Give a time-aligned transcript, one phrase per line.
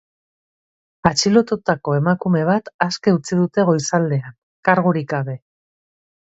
[1.09, 4.35] Atxilotutako emakume bat aske utzi dute goizaldean,
[4.71, 5.39] kargurik gabe.